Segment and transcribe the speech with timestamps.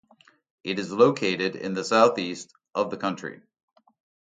[0.63, 3.41] It is located in the south-east of the country.